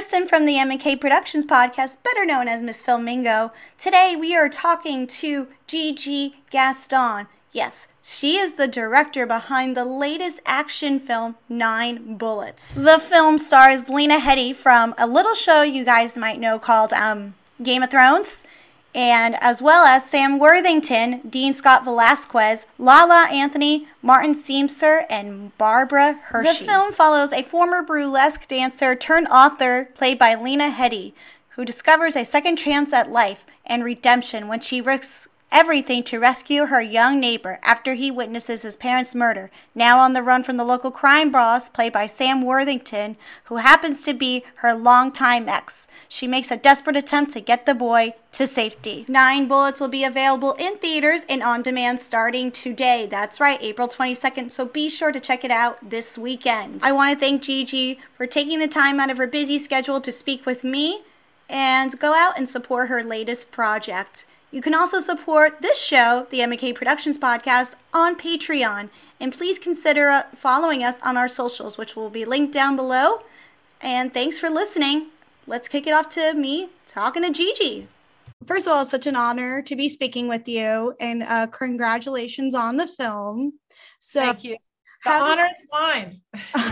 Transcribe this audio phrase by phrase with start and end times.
[0.00, 3.50] Kristin from the M&K Productions podcast, better known as Miss Filmingo.
[3.76, 7.26] Today we are talking to Gigi Gaston.
[7.52, 12.76] Yes, she is the director behind the latest action film, Nine Bullets.
[12.76, 17.34] The film stars Lena Headey from a little show you guys might know called um,
[17.62, 18.46] Game of Thrones
[18.94, 26.14] and as well as Sam Worthington, Dean Scott Vazquez, Lala Anthony, Martin Sensmeier, and Barbara
[26.24, 26.64] Hershey.
[26.64, 31.12] The film follows a former burlesque dancer turned author, played by Lena Headey,
[31.50, 36.66] who discovers a second chance at life and redemption when she risks everything to rescue
[36.66, 39.50] her young neighbor after he witnesses his parents' murder.
[39.74, 44.02] Now on the run from the local crime boss, played by Sam Worthington, who happens
[44.02, 45.88] to be her longtime ex.
[46.08, 49.04] She makes a desperate attempt to get the boy to safety.
[49.08, 53.06] Nine Bullets will be available in theaters and on demand starting today.
[53.10, 56.80] That's right, April 22nd, so be sure to check it out this weekend.
[56.84, 60.12] I want to thank Gigi for taking the time out of her busy schedule to
[60.12, 61.02] speak with me
[61.48, 64.24] and go out and support her latest project.
[64.52, 68.90] You can also support this show, the M&K Productions Podcast, on Patreon.
[69.20, 73.22] And please consider uh, following us on our socials, which will be linked down below.
[73.80, 75.06] And thanks for listening.
[75.46, 77.86] Let's kick it off to me talking to Gigi.
[78.46, 82.54] First of all, it's such an honor to be speaking with you, and uh, congratulations
[82.54, 83.52] on the film.
[84.00, 84.56] So, thank you.
[85.04, 86.20] The honor is mine.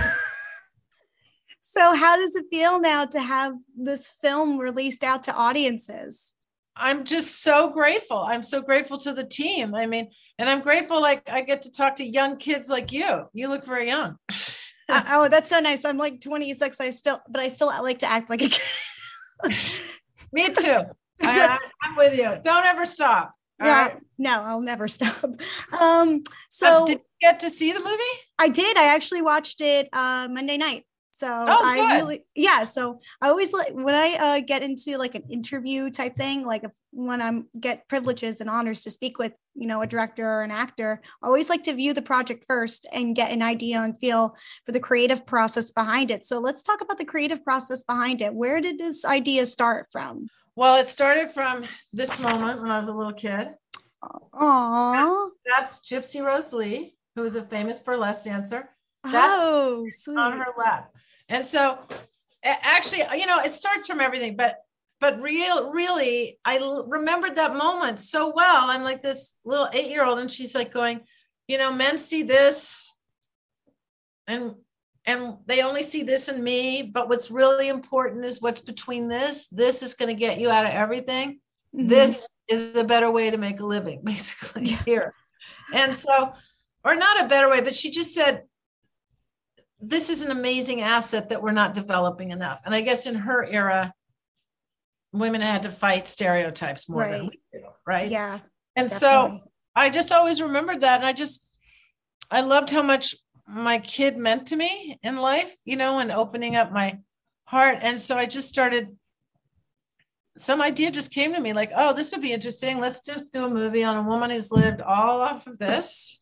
[1.61, 6.35] so, how does it feel now to have this film released out to audiences?
[6.79, 8.19] I'm just so grateful.
[8.19, 9.75] I'm so grateful to the team.
[9.75, 13.25] I mean, and I'm grateful like I get to talk to young kids like you.
[13.33, 14.17] You look very young.
[14.89, 15.85] uh, oh, that's so nice.
[15.85, 16.81] I'm like 26.
[16.81, 18.63] I still, but I still like to act like a kid.
[20.33, 20.83] Me too.
[21.23, 22.39] I, am with you.
[22.43, 23.35] Don't ever stop.
[23.61, 23.97] yeah, right?
[24.19, 25.25] no, I'll never stop.
[25.79, 28.03] Um, so uh, did you get to see the movie?
[28.39, 28.77] I did.
[28.77, 30.85] I actually watched it uh, Monday night.
[31.19, 32.63] So oh, I really, yeah.
[32.63, 36.63] So I always like when I uh, get into like an interview type thing, like
[36.63, 40.43] if, when I'm get privileges and honors to speak with, you know, a director or
[40.43, 43.99] an actor, I always like to view the project first and get an idea and
[43.99, 46.25] feel for the creative process behind it.
[46.25, 48.33] So let's talk about the creative process behind it.
[48.33, 50.29] Where did this idea start from?
[50.55, 53.49] Well, it started from this moment when I was a little kid.
[54.05, 55.31] Aww.
[55.45, 58.69] That's Gypsy Rose Lee, who is a famous burlesque dancer.
[59.03, 60.17] That's oh, sweet.
[60.17, 60.93] on her lap.
[61.29, 61.79] And so
[62.43, 64.59] actually, you know, it starts from everything, but
[65.01, 68.69] but real really I remembered that moment so well.
[68.69, 71.01] I'm like this little 8-year-old and she's like going,
[71.47, 72.91] you know, men see this
[74.27, 74.55] and
[75.05, 79.49] and they only see this in me, but what's really important is what's between this.
[79.49, 81.41] This is going to get you out of everything.
[81.75, 81.89] Mm-hmm.
[81.89, 85.15] This is a better way to make a living basically here.
[85.73, 86.33] And so
[86.85, 88.43] or not a better way, but she just said
[89.81, 92.61] this is an amazing asset that we're not developing enough.
[92.65, 93.93] And I guess in her era,
[95.13, 97.13] women had to fight stereotypes more right.
[97.13, 98.11] than we do, right?
[98.11, 98.39] Yeah.
[98.77, 99.39] And definitely.
[99.39, 100.97] so I just always remembered that.
[100.99, 101.47] And I just,
[102.31, 103.15] I loved how much
[103.47, 106.99] my kid meant to me in life, you know, and opening up my
[107.45, 107.79] heart.
[107.81, 108.97] And so I just started,
[110.37, 112.79] some idea just came to me like, oh, this would be interesting.
[112.79, 116.19] Let's just do a movie on a woman who's lived all off of this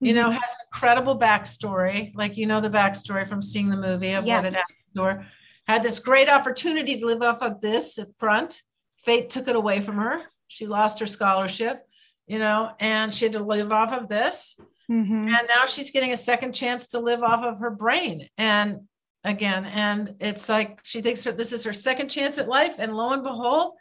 [0.00, 0.38] you know, mm-hmm.
[0.38, 2.14] has incredible backstory.
[2.14, 4.42] Like, you know, the backstory from seeing the movie of yes.
[4.42, 5.26] what an actor
[5.66, 8.62] had this great opportunity to live off of this at front.
[8.98, 10.22] Fate took it away from her.
[10.48, 11.86] She lost her scholarship,
[12.26, 14.58] you know, and she had to live off of this.
[14.90, 15.28] Mm-hmm.
[15.28, 18.28] And now she's getting a second chance to live off of her brain.
[18.38, 18.82] And
[19.24, 22.76] again, and it's like she thinks her, this is her second chance at life.
[22.78, 23.74] And lo and behold,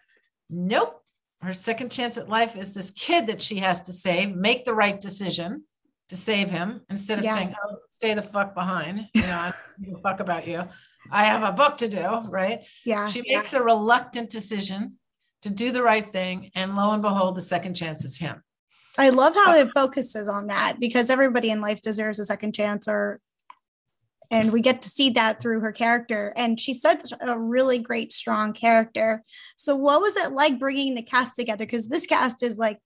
[0.49, 1.01] nope.
[1.41, 4.73] Her second chance at life is this kid that she has to save, make the
[4.73, 5.63] right decision
[6.09, 7.35] to save him instead of yeah.
[7.35, 10.63] saying, "Oh, stay the fuck behind." You know, I don't fuck about you.
[11.11, 12.61] I have a book to do, right?
[12.85, 13.09] Yeah.
[13.09, 14.97] She makes a reluctant decision
[15.43, 18.43] to do the right thing, and lo and behold, the second chance is him.
[18.97, 22.87] I love how it focuses on that because everybody in life deserves a second chance,
[22.87, 23.19] or
[24.31, 26.33] and we get to see that through her character.
[26.35, 29.23] And she's such a really great, strong character.
[29.55, 31.65] So, what was it like bringing the cast together?
[31.65, 32.79] Because this cast is like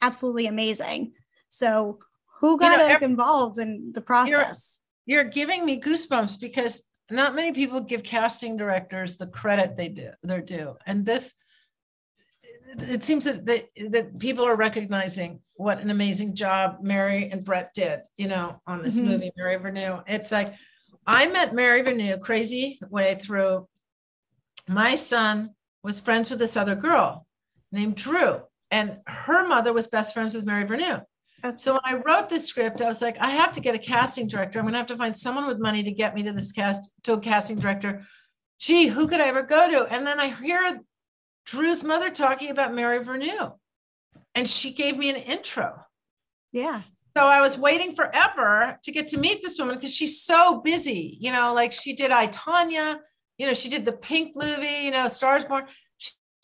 [0.00, 1.12] absolutely amazing.
[1.48, 1.98] So,
[2.40, 4.80] who got you know, every, involved in the process?
[5.06, 9.88] you're, you're, giving me goosebumps because not many people give casting directors the credit they
[9.88, 10.76] do they're due.
[10.86, 11.34] And this
[12.78, 17.72] it seems that, that that people are recognizing what an amazing job mary and brett
[17.74, 19.08] did you know on this mm-hmm.
[19.08, 20.54] movie mary vernieu it's like
[21.06, 23.66] i met mary vernieu crazy way through
[24.68, 25.50] my son
[25.82, 27.26] was friends with this other girl
[27.72, 28.40] named drew
[28.70, 30.66] and her mother was best friends with mary
[31.42, 33.78] vernieu so when I wrote the script, I was like, I have to get a
[33.78, 34.58] casting director.
[34.58, 36.92] I'm going to have to find someone with money to get me to this cast
[37.04, 38.06] to a casting director
[38.58, 39.84] gee, who could I ever go to?
[39.92, 40.80] And then I hear
[41.46, 43.54] Drew's mother talking about Mary Vernieu,
[44.34, 45.74] and she gave me an intro.
[46.52, 46.82] Yeah.
[47.16, 51.16] So I was waiting forever to get to meet this woman because she's so busy.
[51.20, 52.98] You know, like she did I Tonya,
[53.38, 55.64] you know, she did the Pink movie, you know, Stars Born.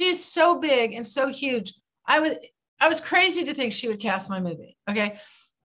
[0.00, 1.75] She's so big and so huge.
[2.06, 2.33] I was
[2.82, 4.76] I was crazy to think she would cast my movie.
[4.90, 5.19] Okay.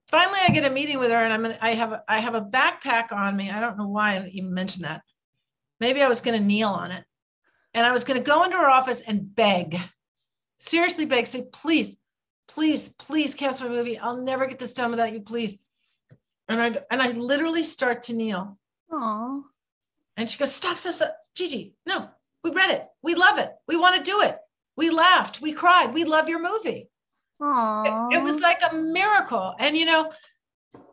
[0.06, 2.40] Finally, I get a meeting with her, and I'm gonna, I have I have a
[2.40, 3.50] backpack on me.
[3.50, 5.02] I don't know why I even mentioned that.
[5.80, 7.04] Maybe I was going to kneel on it,
[7.74, 9.78] and I was going to go into her office and beg,
[10.58, 11.98] seriously beg, say, please,
[12.46, 13.98] please, please cast my movie.
[13.98, 15.58] I'll never get this done without you, please.
[16.48, 18.58] And I and I literally start to kneel.
[18.90, 19.42] Aww.
[20.16, 21.74] And she goes, stop, stop, stop, Gigi.
[21.84, 22.08] No,
[22.42, 22.86] we read it.
[23.02, 23.52] We love it.
[23.66, 24.38] We want to do it.
[24.76, 25.40] We laughed.
[25.40, 25.92] We cried.
[25.92, 26.88] We love your movie.
[27.40, 28.12] Aww.
[28.12, 29.54] It, it was like a miracle.
[29.58, 30.12] And you know,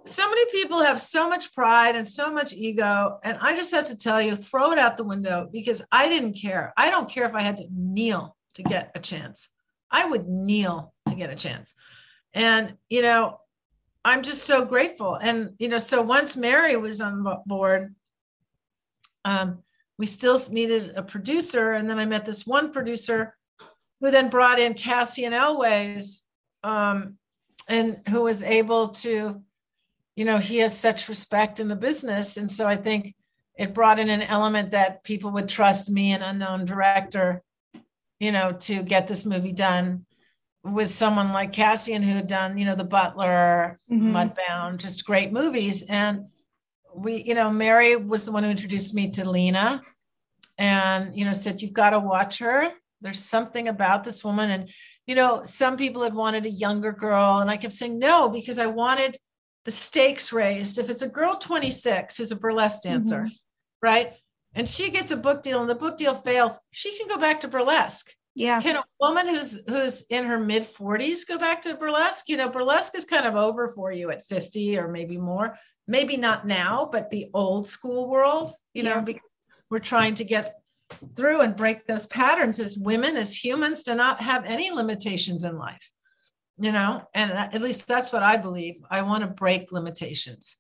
[0.06, 3.20] so many people have so much pride and so much ego.
[3.24, 6.34] And I just have to tell you, throw it out the window because I didn't
[6.34, 6.74] care.
[6.78, 9.50] I don't care if I had to kneel to get a chance.
[9.92, 11.74] I would kneel to get a chance.
[12.34, 13.40] And, you know,
[14.04, 15.16] I'm just so grateful.
[15.16, 17.96] And, you know, so once Mary was on board,
[19.24, 19.64] um,
[19.98, 21.74] we still needed a producer.
[21.74, 23.36] And then I met this one producer
[24.02, 26.22] who then brought in Cassian Elwes,
[26.66, 27.18] um,
[27.68, 29.42] and who was able to,
[30.16, 32.38] you know, he has such respect in the business.
[32.38, 33.14] And so I think
[33.56, 37.44] it brought in an element that people would trust me, an unknown director,
[38.20, 40.06] you know, to get this movie done
[40.64, 44.16] with someone like Cassian who had done, you know, The Butler, mm-hmm.
[44.16, 45.84] Mudbound, just great movies.
[45.84, 46.26] And
[46.96, 49.84] we, you know, Mary was the one who introduced me to Lena
[50.58, 52.72] and, you know, said, you've got to watch her.
[53.02, 54.50] There's something about this woman.
[54.50, 54.70] And,
[55.06, 57.40] you know, some people had wanted a younger girl.
[57.40, 59.18] And I kept saying no, because I wanted
[59.66, 60.80] the stakes raised.
[60.80, 63.34] If it's a girl 26 who's a burlesque dancer, mm-hmm.
[63.82, 64.14] right?
[64.54, 67.42] And she gets a book deal and the book deal fails, she can go back
[67.42, 68.12] to burlesque.
[68.36, 68.62] Yeah.
[68.62, 72.28] Can a woman who's who's in her mid 40s go back to burlesque?
[72.28, 75.58] You know, burlesque is kind of over for you at 50 or maybe more.
[75.88, 78.96] Maybe not now, but the old school world, you yeah.
[78.96, 79.22] know, because
[79.70, 80.56] we're trying to get
[81.16, 85.58] through and break those patterns as women, as humans, to not have any limitations in
[85.58, 85.92] life.
[86.58, 88.76] You know, and at least that's what I believe.
[88.90, 90.56] I want to break limitations,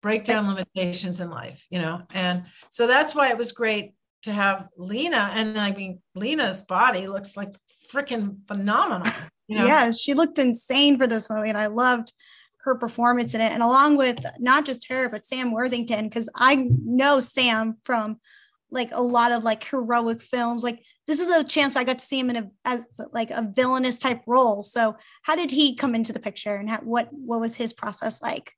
[0.00, 2.02] break down limitations in life, you know.
[2.14, 5.32] And so that's why it was great to have Lena.
[5.34, 7.56] And I mean, Lena's body looks like
[7.92, 9.12] freaking phenomenal.
[9.48, 9.66] You know?
[9.66, 11.48] Yeah, she looked insane for this movie.
[11.48, 12.12] And I loved
[12.58, 13.50] her performance in it.
[13.50, 18.20] And along with not just her, but Sam Worthington, because I know Sam from
[18.70, 20.62] like a lot of like heroic films.
[20.62, 23.50] Like this is a chance I got to see him in a as like a
[23.54, 24.62] villainous type role.
[24.62, 28.22] So how did he come into the picture, and how, what what was his process
[28.22, 28.52] like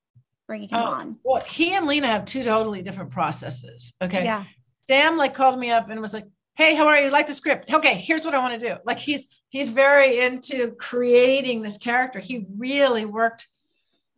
[0.46, 1.18] bringing him oh, on?
[1.24, 3.94] Well, he and Lena have two totally different processes.
[4.02, 4.24] Okay.
[4.24, 4.44] Yeah.
[4.86, 7.10] Sam like called me up and was like, "Hey, how are you?
[7.10, 7.72] Like the script?
[7.72, 12.18] Okay, here's what I want to do." Like he's he's very into creating this character.
[12.18, 13.46] He really worked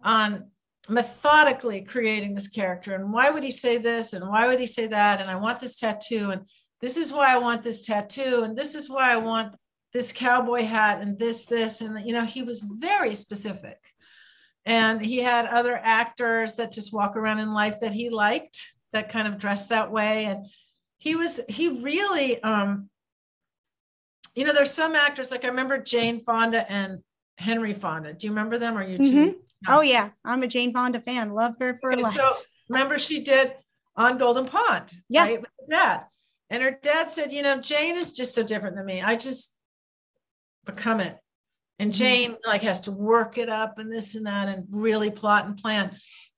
[0.03, 0.51] on
[0.89, 2.95] methodically creating this character.
[2.95, 4.13] And why would he say this?
[4.13, 5.21] And why would he say that?
[5.21, 6.31] And i want this tattoo.
[6.31, 6.43] And
[6.81, 8.43] this is why i want this tattoo.
[8.45, 9.55] And this is why i want
[9.93, 11.81] this cowboy hat and this this.
[11.81, 13.79] And you know he was very specific.
[14.67, 18.61] And he had other actors that just walk around in life that he liked
[18.93, 20.27] that kind of dress that way.
[20.27, 20.47] And
[20.99, 22.89] he was he really um
[24.35, 27.03] you know there's some actors like i remember jane fonda and
[27.37, 28.13] henry fonda.
[28.13, 28.77] Do you remember them?
[28.77, 29.11] Or you mm-hmm.
[29.11, 29.37] two
[29.69, 31.33] Oh yeah, I'm a Jane Fonda fan.
[31.33, 32.15] Love her for okay, life.
[32.15, 32.33] So
[32.69, 33.55] remember, she did
[33.97, 34.93] on Golden Pond.
[35.09, 36.01] Yeah, right, dad,
[36.51, 39.03] and her dad said, "You know, Jane is just so different than me.
[39.03, 39.57] I just
[40.65, 41.17] become it."
[41.79, 41.99] And mm-hmm.
[41.99, 45.57] Jane like has to work it up and this and that and really plot and
[45.57, 45.91] plan.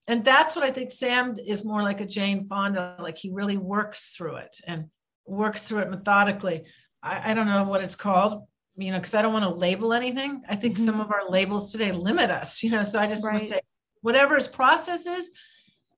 [0.08, 2.96] And that's what I think Sam is more like a Jane Fonda.
[3.00, 4.86] Like he really works through it and
[5.26, 6.64] works through it methodically.
[7.02, 8.44] I, I don't know what it's called,
[8.76, 10.42] you know, because I don't want to label anything.
[10.48, 10.84] I think mm-hmm.
[10.84, 12.82] some of our labels today limit us, you know.
[12.82, 13.32] So I just right.
[13.32, 13.60] want to say,
[14.02, 15.30] whatever his process is,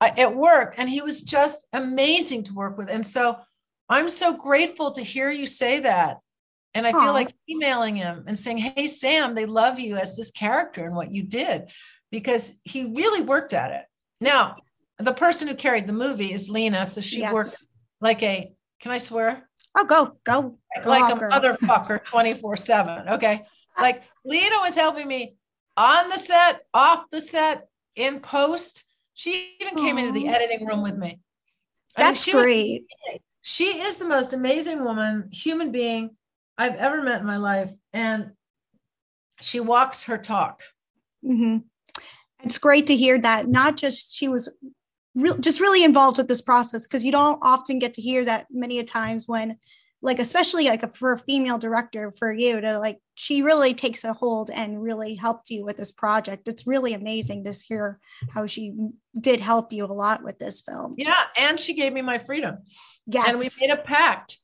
[0.01, 0.79] I, it worked.
[0.79, 2.89] And he was just amazing to work with.
[2.89, 3.37] And so
[3.89, 6.19] I'm so grateful to hear you say that.
[6.75, 7.03] And I Aww.
[7.03, 10.95] feel like emailing him and saying, Hey, Sam, they love you as this character and
[10.95, 11.71] what you did,
[12.11, 13.83] because he really worked at it.
[14.21, 14.57] Now,
[14.99, 16.87] the person who carried the movie is Lena.
[16.87, 17.33] So she yes.
[17.33, 17.67] worked
[18.01, 19.49] like a, can I swear?
[19.77, 20.58] Oh, go, go.
[20.85, 23.09] Like a motherfucker 24 7.
[23.11, 23.45] Okay.
[23.81, 25.37] Like Lena was helping me
[25.77, 28.83] on the set, off the set, in post.
[29.15, 29.81] She even Aww.
[29.87, 31.21] came into the editing room with me.
[31.97, 32.87] I That's mean, great.
[33.43, 36.17] she is the most amazing woman, human being
[36.57, 37.73] I've ever met in my life.
[37.93, 38.33] And
[39.41, 40.63] she walks her talk.
[41.25, 41.59] Mm-hmm.
[42.45, 44.49] It's great to hear that not just she was
[45.15, 48.47] re- just really involved with this process because you don't often get to hear that
[48.51, 49.59] many a times when
[50.01, 54.05] like especially like a, for a female director for you to like she really takes
[54.05, 56.47] a hold and really helped you with this project.
[56.47, 57.99] It's really amazing to hear
[58.31, 58.75] how she
[59.19, 60.95] did help you a lot with this film.
[60.97, 62.59] Yeah and she gave me my freedom.
[63.07, 64.39] Yes and we made a pact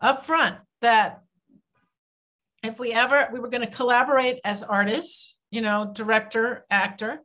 [0.00, 1.22] up front that
[2.62, 7.20] if we ever we were going to collaborate as artists you know director actor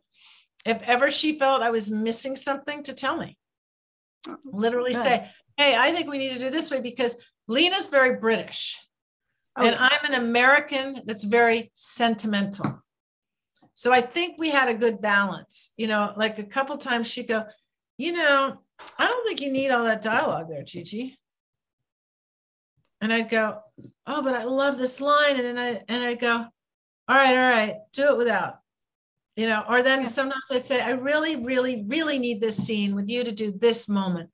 [0.65, 3.37] if ever she felt i was missing something to tell me.
[4.27, 5.03] Oh, Literally Good.
[5.03, 7.17] say hey i think we need to do this way because
[7.51, 8.79] Lena's very British.
[9.59, 9.67] Okay.
[9.67, 12.81] And I'm an American that's very sentimental.
[13.73, 15.71] So I think we had a good balance.
[15.75, 17.43] You know, like a couple times she'd go,
[17.97, 18.57] you know,
[18.97, 21.19] I don't think you need all that dialogue there, Gigi.
[23.01, 23.59] And I'd go,
[24.07, 25.35] oh, but I love this line.
[25.35, 26.33] And then I and I'd go,
[27.09, 28.59] all right, all right, do it without.
[29.35, 33.09] You know, or then sometimes I'd say, I really, really, really need this scene with
[33.09, 34.29] you to do this moment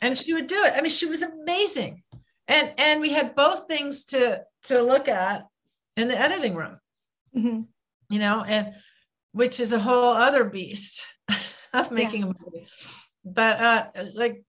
[0.00, 0.74] and she would do it.
[0.76, 2.01] I mean, she was amazing.
[2.48, 5.46] And and we had both things to to look at
[5.96, 6.78] in the editing room.
[7.36, 7.62] Mm-hmm.
[8.10, 8.74] You know, and
[9.32, 11.04] which is a whole other beast
[11.72, 12.26] of making yeah.
[12.26, 12.66] a movie.
[13.24, 14.44] But uh like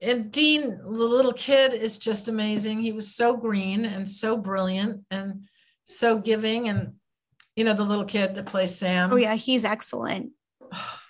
[0.00, 2.80] and Dean, the little kid, is just amazing.
[2.80, 5.48] He was so green and so brilliant and
[5.84, 6.68] so giving.
[6.68, 6.94] And
[7.56, 9.12] you know, the little kid that plays Sam.
[9.12, 10.30] Oh yeah, he's excellent.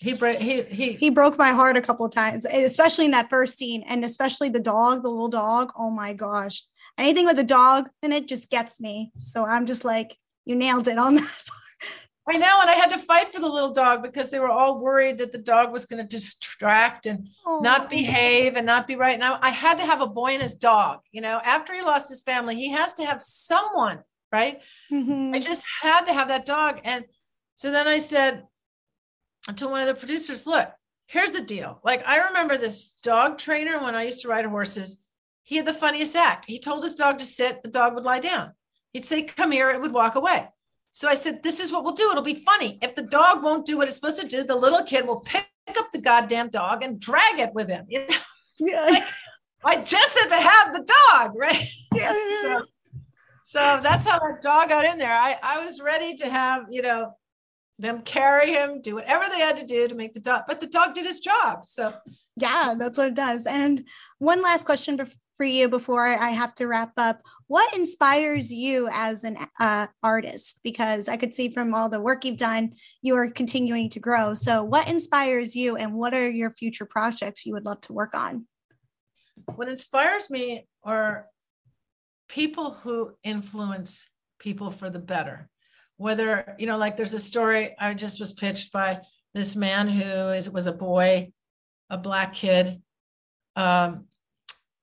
[0.00, 3.30] he broke he he he broke my heart a couple of times especially in that
[3.30, 6.62] first scene and especially the dog the little dog oh my gosh
[6.96, 10.88] anything with a dog in it just gets me so i'm just like you nailed
[10.88, 12.36] it on that part.
[12.36, 14.80] i know and i had to fight for the little dog because they were all
[14.80, 17.60] worried that the dog was going to distract and oh.
[17.60, 20.42] not behave and not be right now I, I had to have a boy and
[20.42, 24.00] his dog you know after he lost his family he has to have someone
[24.30, 24.60] right
[24.92, 25.34] mm-hmm.
[25.34, 27.04] i just had to have that dog and
[27.56, 28.44] so then i said
[29.56, 30.68] to one of the producers, look,
[31.06, 31.80] here's the deal.
[31.84, 35.02] Like I remember this dog trainer when I used to ride horses.
[35.42, 36.44] He had the funniest act.
[36.44, 38.52] He told his dog to sit, the dog would lie down.
[38.92, 40.46] He'd say, Come here, it would walk away.
[40.92, 42.10] So I said, This is what we'll do.
[42.10, 42.78] It'll be funny.
[42.82, 45.46] If the dog won't do what it's supposed to do, the little kid will pick
[45.68, 47.86] up the goddamn dog and drag it with him.
[47.98, 48.16] You know?
[48.60, 48.84] Yeah.
[48.90, 49.04] like,
[49.64, 51.68] I just had to have the dog, right?
[51.94, 52.12] Yeah.
[52.42, 52.62] so,
[53.44, 55.12] so that's how that dog got in there.
[55.12, 57.12] I, I was ready to have, you know,
[57.78, 60.66] them carry him, do whatever they had to do to make the dog, but the
[60.66, 61.66] dog did his job.
[61.66, 61.94] So,
[62.36, 63.46] yeah, that's what it does.
[63.46, 63.86] And
[64.18, 64.98] one last question
[65.36, 67.22] for you before I have to wrap up.
[67.46, 70.58] What inspires you as an uh, artist?
[70.64, 74.34] Because I could see from all the work you've done, you are continuing to grow.
[74.34, 78.14] So, what inspires you, and what are your future projects you would love to work
[78.14, 78.46] on?
[79.54, 81.26] What inspires me are
[82.28, 85.48] people who influence people for the better
[85.98, 88.98] whether you know like there's a story i just was pitched by
[89.34, 91.30] this man who is was a boy
[91.90, 92.80] a black kid
[93.56, 94.04] um,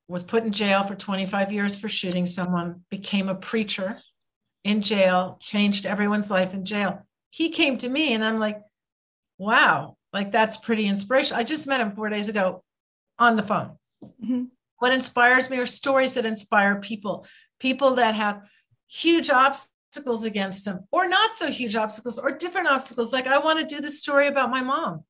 [0.08, 4.00] was put in jail for 25 years for shooting someone became a preacher
[4.64, 7.06] in jail changed everyone's life in jail.
[7.30, 8.62] He came to me and i'm like
[9.38, 11.42] wow like that's pretty inspirational.
[11.42, 12.64] I just met him four days ago
[13.20, 13.78] on the phone.
[14.04, 14.44] Mm-hmm.
[14.78, 17.26] what inspires me are stories that inspire people
[17.60, 18.42] people that have
[18.88, 23.14] huge obstacles obstacles against them or not so huge obstacles or different obstacles.
[23.14, 25.06] Like i want to do the story about my mom.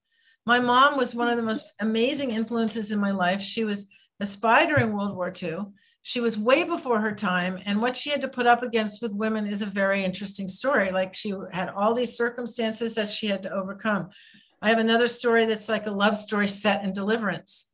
[0.45, 3.41] My mom was one of the most amazing influences in my life.
[3.41, 3.87] She was
[4.19, 5.57] a spy during world war ii
[6.03, 9.15] she was way before her time and what she had to put up against with
[9.15, 10.91] women is a very interesting story.
[10.91, 14.09] Like she had all these circumstances that she had to overcome.
[14.61, 17.71] I have another story that's like a love story set in deliverance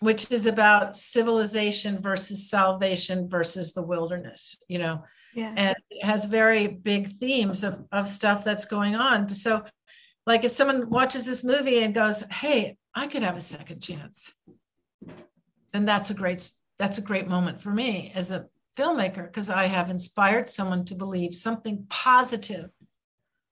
[0.00, 5.02] which is about civilization versus salvation versus the wilderness you know?
[5.34, 5.52] Yeah.
[5.56, 9.34] and it has very big themes of, of stuff that's going on.
[9.34, 9.64] So
[10.26, 14.32] like if someone watches this movie and goes hey i could have a second chance
[15.72, 16.48] then that's a great
[16.78, 18.46] that's a great moment for me as a
[18.76, 22.70] filmmaker because i have inspired someone to believe something positive.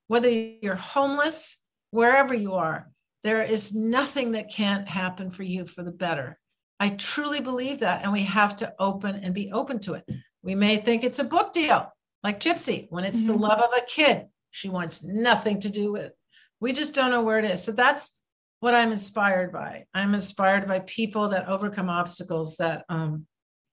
[0.09, 1.57] Whether you're homeless
[1.91, 2.91] wherever you are
[3.25, 6.39] there is nothing that can't happen for you for the better
[6.81, 10.05] i truly believe that and we have to open and be open to it
[10.43, 13.29] we may think it's a book deal, like Gypsy, when it's mm-hmm.
[13.29, 14.27] the love of a kid.
[14.51, 16.13] She wants nothing to do with.
[16.61, 17.63] We just don't know where it is.
[17.63, 18.19] So that's
[18.61, 19.85] what I'm inspired by.
[19.95, 23.27] I'm inspired by people that overcome obstacles that um,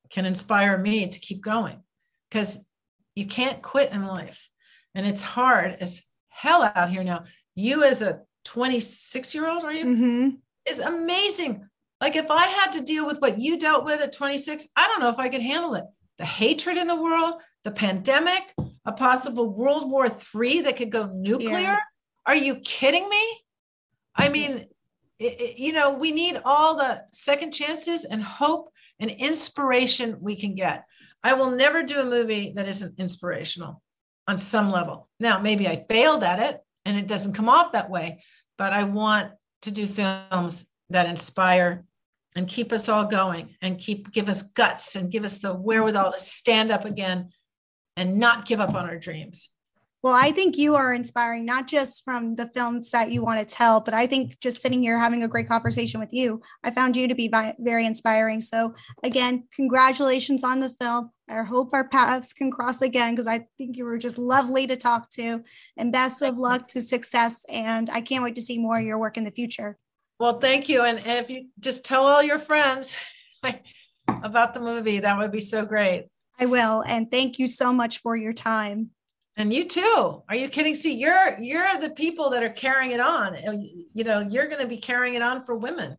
[0.09, 1.81] can inspire me to keep going
[2.29, 2.65] because
[3.15, 4.47] you can't quit in life.
[4.95, 7.25] And it's hard as hell out here now.
[7.55, 9.85] You, as a 26 year old, are you?
[9.85, 10.29] Mm-hmm.
[10.65, 11.67] Is amazing.
[12.01, 15.01] Like if I had to deal with what you dealt with at 26, I don't
[15.01, 15.85] know if I could handle it
[16.17, 18.41] the hatred in the world, the pandemic,
[18.85, 21.61] a possible World War III that could go nuclear.
[21.61, 21.77] Yeah.
[22.25, 23.41] Are you kidding me?
[24.15, 24.65] I mean,
[25.17, 30.35] it, it, you know, we need all the second chances and hope and inspiration we
[30.35, 30.83] can get.
[31.23, 33.81] I will never do a movie that isn't inspirational
[34.27, 35.07] on some level.
[35.21, 38.23] Now, maybe I failed at it and it doesn't come off that way,
[38.59, 39.31] but I want
[39.63, 41.85] to do films that inspire
[42.35, 46.11] and keep us all going and keep give us guts and give us the wherewithal
[46.11, 47.29] to stand up again
[47.95, 49.49] and not give up on our dreams.
[50.03, 53.55] Well, I think you are inspiring, not just from the films that you want to
[53.55, 56.95] tell, but I think just sitting here having a great conversation with you, I found
[56.95, 58.39] you to be very inspiring.
[58.39, 61.11] So, again, congratulations on the film.
[61.29, 64.75] I hope our paths can cross again because I think you were just lovely to
[64.75, 65.43] talk to.
[65.77, 67.45] And best of luck to success.
[67.49, 69.77] And I can't wait to see more of your work in the future.
[70.19, 70.83] Well, thank you.
[70.83, 72.97] And if you just tell all your friends
[74.07, 76.07] about the movie, that would be so great.
[76.39, 76.81] I will.
[76.81, 78.89] And thank you so much for your time.
[79.37, 80.23] And you too.
[80.27, 80.75] Are you kidding?
[80.75, 83.37] See, you're you're the people that are carrying it on.
[83.93, 85.95] You know, you're going to be carrying it on for women.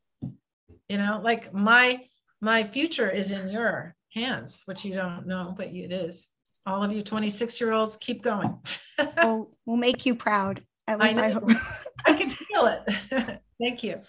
[0.91, 2.05] You know, like my
[2.43, 6.29] my future is in your hands, which you don't know, but it is.
[6.67, 8.59] All of you 26 year olds, keep going.
[9.23, 10.63] we'll, we'll make you proud.
[10.87, 11.51] At least I, I hope.
[12.07, 13.41] I can feel it.
[13.61, 14.01] Thank you.